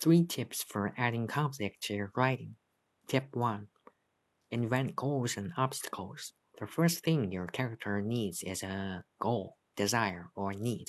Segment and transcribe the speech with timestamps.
[0.00, 2.54] Three tips for adding conflict to your writing.
[3.06, 3.68] Tip 1
[4.50, 6.32] Invent goals and obstacles.
[6.58, 10.86] The first thing your character needs is a goal, desire, or need.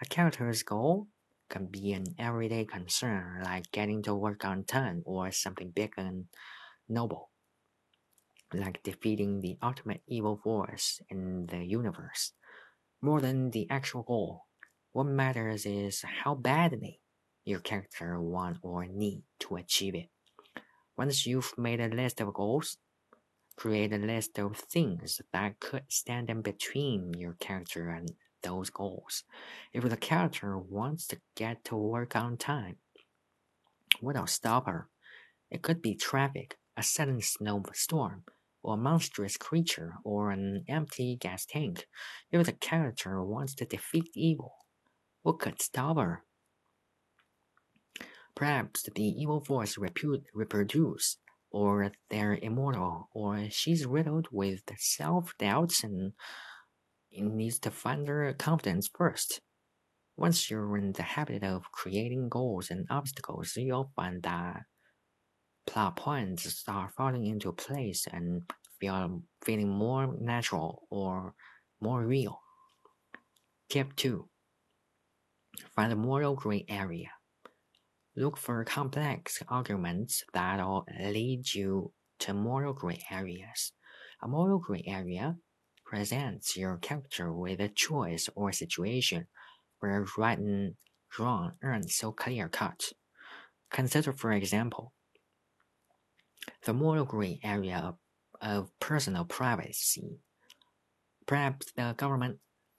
[0.00, 1.08] A character's goal
[1.50, 6.24] can be an everyday concern like getting to work on time or something big and
[6.88, 7.28] noble,
[8.54, 12.32] like defeating the ultimate evil force in the universe.
[13.02, 14.46] More than the actual goal,
[14.92, 17.00] what matters is how badly
[17.46, 20.10] your character want or need to achieve it.
[20.98, 22.76] Once you've made a list of goals,
[23.56, 29.24] create a list of things that could stand in between your character and those goals.
[29.72, 32.76] If the character wants to get to work on time,
[34.00, 34.88] what'll stop her?
[35.50, 38.24] It could be traffic, a sudden snowstorm,
[38.62, 41.86] or a monstrous creature, or an empty gas tank.
[42.32, 44.52] If the character wants to defeat evil,
[45.22, 46.25] what could stop her?
[48.36, 51.16] Perhaps the evil force reproduce,
[51.50, 56.12] or they're immortal, or she's riddled with self-doubts and
[57.10, 59.40] needs to find her confidence first.
[60.18, 64.62] Once you're in the habit of creating goals and obstacles, you'll find that
[65.66, 68.42] plot points start falling into place and
[68.80, 71.34] feel feeling more natural or
[71.80, 72.40] more real.
[73.70, 74.28] Tip 2
[75.74, 77.15] Find a moral gray area.
[78.18, 83.72] Look for complex arguments that'll lead you to moral gray areas.
[84.22, 85.36] A moral gray area
[85.84, 89.26] presents your character with a choice or situation
[89.80, 90.76] where right and
[91.18, 92.94] wrong aren't so clear cut.
[93.70, 94.94] Consider, for example,
[96.64, 97.96] the moral gray area of,
[98.40, 100.20] of personal privacy.
[101.26, 102.38] Perhaps the government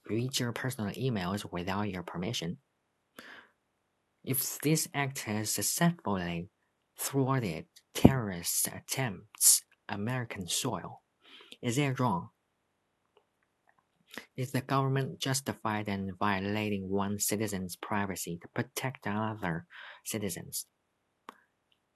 [0.09, 2.57] reads your personal emails without your permission
[4.27, 6.49] if this act has successfully
[6.99, 11.01] thwarted terrorist attempts on American soil,
[11.61, 12.27] is it wrong?
[14.35, 19.65] Is the government justified in violating one citizen's privacy to protect other
[20.03, 20.65] citizens?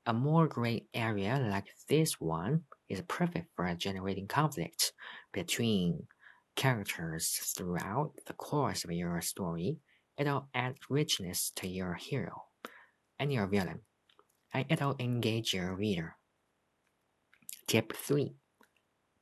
[0.06, 4.94] A more gray area like this one is perfect for generating conflict
[5.34, 6.08] between
[6.56, 9.80] characters throughout the course of your story
[10.18, 12.44] It'll add richness to your hero
[13.18, 13.82] and your villain,
[14.54, 16.16] and it'll engage your reader.
[17.68, 18.36] Tip 3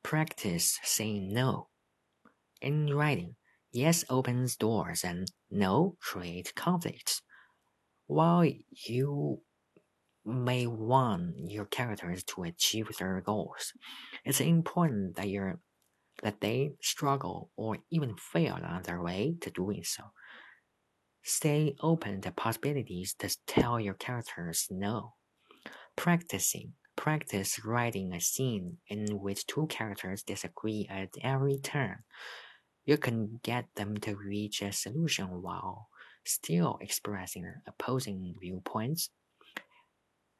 [0.02, 1.68] Practice saying no.
[2.60, 3.36] In writing,
[3.72, 7.22] yes opens doors and no creates conflicts.
[8.06, 9.42] While you
[10.24, 13.72] may want your characters to achieve their goals,
[14.24, 15.28] it's important that
[16.22, 20.02] that they struggle or even fail on their way to doing so.
[21.22, 25.14] Stay open to possibilities to tell your characters no.
[25.96, 26.72] Practicing.
[26.96, 31.98] Practice writing a scene in which two characters disagree at every turn.
[32.84, 35.88] You can get them to reach a solution while
[36.24, 39.10] still expressing opposing viewpoints.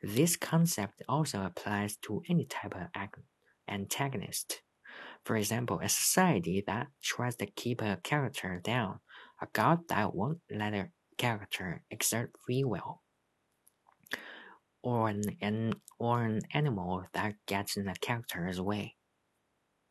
[0.03, 3.09] This concept also applies to any type of
[3.69, 4.63] antagonist.
[5.25, 9.01] For example, a society that tries to keep a character down
[9.41, 13.03] a god that won't let a character exert free will,
[14.83, 18.97] or an, an or an animal that gets in a character's way.